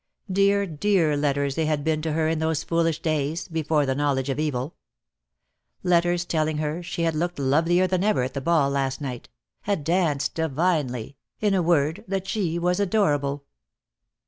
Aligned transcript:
Dear, 0.31 0.65
dear 0.65 1.15
letters 1.15 1.53
they 1.53 1.67
had 1.67 1.83
been 1.83 2.01
to 2.01 2.13
her 2.13 2.27
in 2.27 2.39
those 2.39 2.63
foolish 2.63 3.03
days, 3.03 3.47
before 3.47 3.85
the 3.85 3.93
knowledge 3.93 4.29
of 4.29 4.39
evil. 4.39 4.73
Letters 5.83 6.25
telling 6.25 6.57
her 6.57 6.81
she 6.81 7.03
had 7.03 7.13
looked 7.13 7.37
lovelier 7.37 7.85
than 7.85 8.03
ever 8.03 8.23
at 8.23 8.33
the 8.33 8.41
ball 8.41 8.71
last 8.71 8.99
night— 8.99 9.29
had 9.61 9.83
danced 9.83 10.33
divinely— 10.33 11.17
in 11.39 11.53
a 11.53 11.61
word 11.61 12.03
that 12.07 12.27
she 12.27 12.57
was 12.57 12.79
adorable. 12.79 13.45